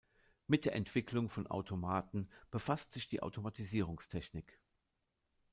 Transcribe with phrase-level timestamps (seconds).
[0.47, 4.59] Mit der Entwicklung von Automaten befasst sich die Automatisierungstechnik.